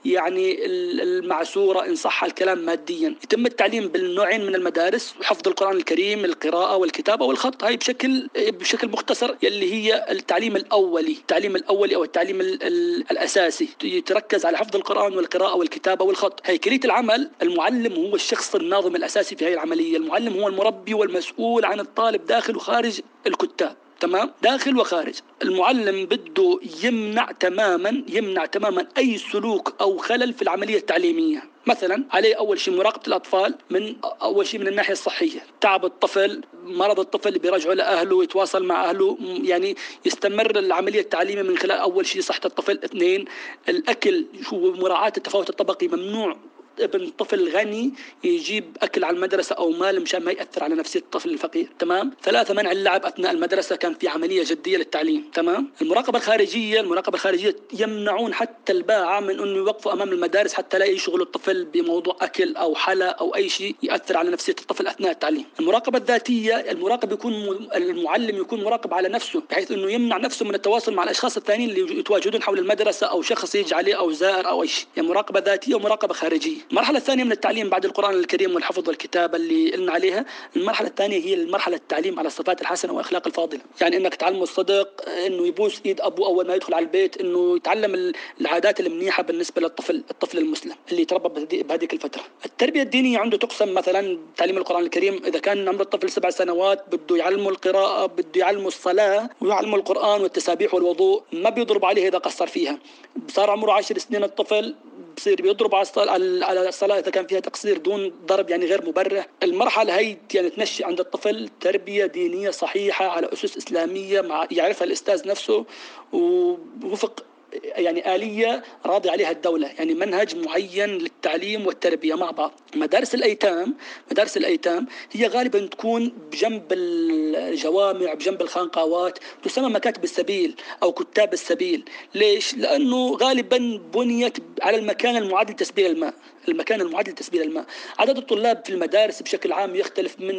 يعني 0.06 0.66
المعسورة 0.66 1.86
إن 1.86 1.96
صح 1.96 2.24
الكلام 2.24 2.58
ماديا. 2.66 3.16
يتم 3.24 3.46
التعليم 3.46 3.88
بالنوعين 3.88 4.46
من 4.46 4.56
المدارس 4.56 5.16
وحفظ 5.20 5.48
القرآن 5.48 5.78
الكريم 5.78 6.26
القراءة 6.26 6.76
والكتابة 6.76 7.26
والخط 7.26 7.64
هاي 7.64 7.78
بشكل 7.78 8.30
بشكل 8.36 8.88
مختصر 8.90 9.36
يلي 9.44 9.74
هي 9.74 10.06
التعليم 10.12 10.56
الأولي 10.56 11.12
التعليم 11.12 11.56
الأولي 11.56 11.96
أو 11.96 12.04
التعليم 12.04 12.42
ال 12.42 12.64
ال 12.64 13.12
الأساسي. 13.12 13.70
يتركز 13.84 14.46
على 14.46 14.58
حفظ 14.58 14.76
القرآن 14.76 15.14
والقراءة 15.18 15.56
والكتابة 15.56 16.06
والخط. 16.06 16.40
هيكلية 16.46 16.80
العمل 16.86 17.32
المعلم 17.42 17.94
هو 17.94 18.16
الشخص 18.16 18.56
الناظم 18.56 18.96
الأساسي 18.96 19.36
في 19.36 19.48
هذه 19.48 19.54
العملية. 19.54 19.98
المعلم 19.98 20.40
هو 20.40 20.48
المربي 20.48 20.94
والمسؤول 20.94 21.66
عن 21.66 21.80
الطالب 21.80 22.26
داخل 22.26 22.56
وخارج 22.56 23.02
الكتاب. 23.28 23.76
تمام؟ 24.00 24.32
داخل 24.42 24.78
وخارج. 24.78 25.14
المعلم 25.44 26.06
بده 26.06 26.60
يمنع 26.84 27.32
تماما 27.32 28.04
يمنع 28.08 28.46
تماما 28.46 28.88
أي 28.98 29.18
سلوك 29.18 29.74
أو 29.82 29.98
خلل 29.98 30.34
في 30.34 30.42
العملية 30.42 30.78
التعليمية. 30.78 31.44
مثلا 31.68 32.04
عليه 32.12 32.36
أول 32.36 32.60
شيء 32.60 32.78
مراقبة 32.78 33.08
الأطفال 33.08 33.56
من 33.70 33.96
أول 34.04 34.48
شيء 34.48 34.60
من 34.60 34.68
الناحية 34.68 34.94
الصحية. 34.94 35.40
تعب 35.62 35.86
الطفل 35.86 36.42
مرض 36.64 37.00
الطفل 37.00 37.40
بيرجعه 37.40 37.74
لأهله 37.74 38.24
يتواصل 38.24 38.66
مع 38.66 38.90
أهله 38.90 39.18
يعني 39.44 39.76
يستمر 40.06 40.60
العملية 40.60 41.02
التعليمية 41.02 41.42
من 41.42 41.58
خلال 41.58 41.78
أول 41.78 42.06
شيء 42.06 42.22
صحة 42.22 42.42
الطفل. 42.46 42.80
اثنين 42.84 43.26
الأكل 43.70 44.26
شو 44.50 44.72
مراعاة 44.72 45.14
التفاوت 45.18 45.50
الطبقي 45.50 45.88
ممنوع 45.88 46.38
ابن 46.82 47.10
طفل 47.10 47.50
غني 47.50 47.94
يجيب 48.24 48.78
أكل 48.82 49.04
على 49.04 49.16
المدرسة 49.16 49.56
أو 49.56 49.70
مال 49.72 50.02
مشان 50.02 50.24
ما 50.24 50.32
يأثر 50.32 50.64
على 50.64 50.76
نفسية 50.76 51.00
الطفل 51.00 51.30
الفقير 51.30 51.70
تمام؟ 51.80 52.12
ثلاثة 52.24 52.54
منع 52.54 52.72
اللعب 52.72 53.06
أثناء 53.06 53.32
المدرسة 53.32 53.76
كان 53.76 53.94
في 53.94 54.08
عملية 54.08 54.44
جدية 54.44 54.78
للتعليم 54.78 55.30
تمام؟ 55.34 55.72
المراقبة 55.82 56.18
الخارجية 56.18 56.80
المراقبة 56.80 57.16
الخارجية 57.16 57.56
يمنعون 57.74 58.34
حتى 58.34 58.74
الباعة 58.74 59.20
من 59.20 59.30
إنه 59.40 59.58
يوقفوا 59.58 59.94
أمام 59.94 60.12
المدارس 60.12 60.54
حتى 60.54 60.78
لا 60.78 60.86
يشغلوا 60.86 61.26
الطفل 61.26 61.66
بموضوع 61.66 62.18
أكل 62.22 62.56
أو 62.56 62.76
حلا 62.76 63.10
أو 63.10 63.36
أي 63.36 63.50
شيء 63.50 63.76
يأثر 63.84 64.18
على 64.18 64.30
نفسية 64.30 64.56
الطفل 64.62 64.88
أثناء 64.88 65.12
التعليم. 65.12 65.46
المراقبة 65.60 65.98
الذاتية 65.98 66.56
المراقب 66.56 67.12
يكون 67.12 67.34
المعلم 67.76 68.38
يكون 68.38 68.64
مراقب 68.64 68.94
على 68.94 69.10
نفسه 69.10 69.44
بحيث 69.50 69.72
إنه 69.72 69.92
يمنع 69.92 70.18
نفسه 70.18 70.46
من 70.46 70.56
التواصل 70.56 70.94
مع 70.94 71.04
الأشخاص 71.04 71.38
الثانيين 71.38 71.70
اللي 71.70 72.00
يتواجدون 72.00 72.44
حول 72.44 72.60
المدرسة 72.60 73.08
أو 73.08 73.22
شخص 73.22 73.56
يجي 73.56 73.76
عليه 73.76 73.96
أو 74.00 74.12
زائر 74.12 74.48
أو 74.48 74.64
أي 74.64 74.68
شيء. 74.68 74.86
يعني 74.98 75.08
مراقبة 75.10 75.40
ذاتية 75.40 75.76
ومراقبة 75.76 76.14
خارجية. 76.14 76.58
المرحلة 76.72 76.98
الثانية 76.98 77.24
من 77.24 77.32
التعليم 77.32 77.70
بعد 77.70 77.86
القرآن 77.86 78.14
الكريم 78.14 78.56
والحفظ 78.56 78.88
والكتابة 78.88 79.38
اللي 79.38 79.72
قلنا 79.72 79.92
عليها 79.92 80.26
المرحلة 80.56 80.88
الثانية 80.88 81.18
هي 81.26 81.34
المرحلة 81.34 81.76
التعليم 81.76 82.20
على 82.20 82.28
الصفات 82.28 82.62
الحسنة 82.62 82.94
والأخلاق 82.94 83.28
الفاضلة. 83.28 83.62
يعني 83.82 83.98
إنك 83.98 84.16
تعلمه 84.16 84.44
الصدق 84.44 85.10
إنه 85.10 85.48
يبوس 85.48 85.82
إيد 85.86 86.02
أبوه 86.02 86.28
أول 86.28 86.48
ما 86.48 86.56
يدخل 86.56 86.74
على 86.74 86.86
البيت 86.86 87.18
إنه 87.22 87.56
يتعلم 87.56 88.14
العادات 88.42 88.80
المنيحة 88.80 89.24
بالنسبة 89.24 89.62
للطفل 89.62 90.04
الطفل 90.12 90.38
المسلم 90.38 90.76
اللي 90.92 91.02
يتربى 91.02 91.64
بهذيك 91.64 91.94
الفترة. 91.94 92.24
التربية 92.46 92.82
الدينية 92.82 93.20
عنده 93.20 93.38
تقسم 93.38 93.74
مثلا 93.74 94.18
تعليم 94.38 94.58
القرآن 94.58 94.84
الكريم. 94.84 95.22
إذا 95.26 95.40
كان 95.40 95.68
عمر 95.70 95.82
الطفل 95.82 96.10
سبع 96.10 96.30
سنوات 96.30 96.86
بده 96.92 97.16
يعلمه 97.18 97.50
القراءة 97.50 98.06
بده 98.06 98.26
يعلمه 98.36 98.68
الصلاة 98.68 99.30
ويعلمه 99.42 99.78
القرآن 99.78 100.22
والتسابيح 100.22 100.74
والوضوء 100.74 101.24
ما 101.34 101.50
بيضرب 101.50 101.86
عليه 101.86 102.08
إذا 102.08 102.18
قصر 102.18 102.48
فيها. 102.48 102.80
صار 103.28 103.50
عمره 103.50 103.72
عشر 103.72 103.98
سنين 103.98 104.24
الطفل 104.24 104.76
بصير 105.20 105.42
بيضرب 105.42 105.76
على 105.76 106.46
على 106.46 106.70
الصلاة 106.70 107.00
إذا 107.00 107.12
كان 107.12 107.28
فيها 107.28 107.40
تقصير 107.40 107.78
دون 107.78 108.14
ضرب 108.26 108.50
يعني 108.50 108.66
غير 108.66 108.86
مبرح 108.86 109.28
المرحلة 109.44 110.00
هي 110.00 110.18
يعني 110.34 110.50
تنشئ 110.50 110.86
عند 110.86 111.00
الطفل 111.00 111.50
تربية 111.62 112.06
دينية 112.06 112.50
صحيحة 112.50 113.08
على 113.08 113.34
أسس 113.34 113.58
إسلامية 113.58 114.22
مع 114.22 114.48
يعرفها 114.52 114.86
الأستاذ 114.86 115.28
نفسه 115.28 115.66
ووفق 116.14 117.24
يعني 117.64 118.16
آلية 118.16 118.64
راضي 118.86 119.10
عليها 119.10 119.32
الدولة 119.32 119.68
يعني 119.68 119.94
منهج 119.94 120.36
معين 120.36 120.90
للتعليم 120.90 121.68
والتربية 121.68 122.16
مع 122.16 122.32
بعض. 122.32 122.52
مدارس 122.76 123.16
الأيتام 123.16 123.76
مدارس 124.12 124.38
الأيتام 124.38 124.88
هي 125.12 125.28
غالبا 125.28 125.60
تكون 125.60 126.10
بجنب 126.32 126.64
الجوامع 126.72 128.14
بجنب 128.14 128.42
الخانقاوات 128.42 129.20
تسمى 129.44 129.70
مكاتب 129.70 130.04
السبيل 130.04 130.56
أو 130.84 130.92
كتاب 130.92 131.34
السبيل. 131.34 131.86
ليش؟ 132.16 132.56
لأنه 132.56 133.18
غالبا 133.18 133.82
بنيت 133.94 134.38
على 134.62 134.78
المكان 134.78 135.18
المعد 135.18 135.52
لتسبيل 135.52 135.92
الماء 135.92 136.14
المكان 136.48 136.82
المعد 136.82 137.10
لتسبيل 137.10 137.42
الماء. 137.42 137.66
عدد 138.00 138.18
الطلاب 138.18 138.66
في 138.66 138.70
المدارس 138.74 139.22
بشكل 139.22 139.52
عام 139.52 139.76
يختلف 139.76 140.20
من 140.20 140.36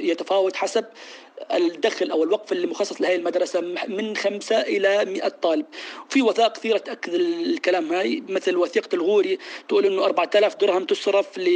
يتفاوت 0.00 0.56
حسب 0.56 0.84
الدخل 1.54 2.10
أو 2.10 2.24
الوقف 2.24 2.52
اللي 2.52 2.66
مخصص 2.66 3.00
لهذه 3.00 3.16
المدرسة 3.16 3.60
من 3.88 4.16
خمسة 4.16 4.60
إلى 4.60 5.04
مئة 5.04 5.28
طالب. 5.28 5.66
في 6.08 6.22
وثائق 6.22 6.52
كثيرة 6.52 6.78
تأكد 6.78 7.14
الكلام 7.14 7.92
هاي. 7.92 8.22
مثل 8.28 8.56
وثيقة 8.56 8.94
الغوري 8.94 9.38
تقول 9.68 9.86
إنه 9.86 10.04
4000 10.04 10.54
درهم 10.54 10.84
تصرف 10.84 11.38
ل 11.38 11.48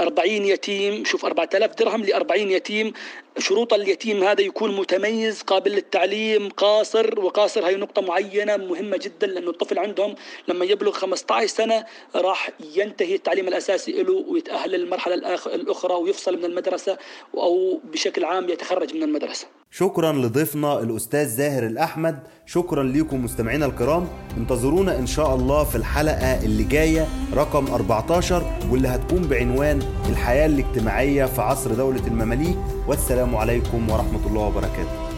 40 0.00 0.44
يتيم. 0.44 1.04
شوف 1.04 1.24
4000 1.24 1.74
درهم 1.74 2.04
ل 2.04 2.12
40 2.12 2.50
يتيم. 2.50 2.92
شروط 3.38 3.74
اليتيم 3.74 4.24
هذا 4.24 4.40
يكون 4.40 4.76
متميز 4.76 5.42
قابل 5.42 5.70
للتعليم 5.70 6.48
قاصر 6.48 7.20
وقاصر 7.20 7.66
هي 7.66 7.76
نقطة 7.76 8.02
معينة 8.02 8.56
مهمة 8.56 8.96
جدا 8.96 9.26
لأنه 9.26 9.50
الطفل 9.50 9.78
عندهم 9.78 10.14
لما 10.48 10.64
يبلغ 10.64 10.92
15 10.92 11.46
سنة 11.46 11.86
راح 12.14 12.50
ينتهي 12.74 13.14
التعليم 13.14 13.48
الأساسي 13.48 14.02
له 14.02 14.24
ويتأهل 14.28 14.70
للمرحلة 14.70 15.14
الأخرى 15.46 15.94
ويفصل 15.94 16.38
من 16.38 16.44
المدرسة 16.44 16.98
أو 17.34 17.80
بشكل 17.84 18.24
عام 18.24 18.48
يتخرج 18.48 18.94
من 18.94 19.02
المدرسة. 19.02 19.59
شكرا 19.72 20.12
لضيفنا 20.12 20.80
الأستاذ 20.80 21.28
زاهر 21.28 21.66
الأحمد. 21.66 22.18
شكرا 22.46 22.82
لكم 22.82 23.24
مستمعينا 23.24 23.66
الكرام. 23.66 24.08
انتظرونا 24.36 24.98
إن 24.98 25.06
شاء 25.06 25.34
الله 25.34 25.64
في 25.64 25.76
الحلقة 25.76 26.44
اللي 26.44 26.64
جاية 26.64 27.08
رقم 27.34 27.66
14 27.66 28.58
واللي 28.70 28.88
هتكون 28.88 29.22
بعنوان 29.22 29.82
الحياة 30.08 30.46
الاجتماعية 30.46 31.24
في 31.24 31.42
عصر 31.42 31.74
دولة 31.74 32.06
المماليك. 32.06 32.56
والسلام 32.86 33.36
عليكم 33.36 33.90
ورحمة 33.90 34.26
الله 34.26 34.40
وبركاته. 34.40 35.10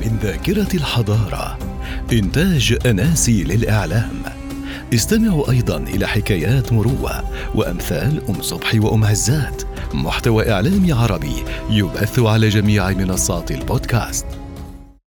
من 0.00 0.18
ذاكرة 0.22 0.74
الحضارة 0.74 1.58
إنتاج 2.12 2.78
أناسي 2.86 3.44
للإعلام. 3.44 4.22
استمعوا 4.94 5.50
أيضا 5.50 5.76
إلى 5.76 6.06
حكايات 6.06 6.72
مروة 6.72 7.24
وأمثال 7.54 8.22
أم 8.28 8.42
صبحي 8.42 8.78
وأم 8.78 9.04
عزات 9.04 9.62
محتوى 9.94 10.52
إعلامي 10.52 10.92
عربي 10.92 11.44
يبث 11.70 12.18
على 12.18 12.48
جميع 12.48 12.90
منصات 12.90 13.50
البودكاست. 13.50 14.26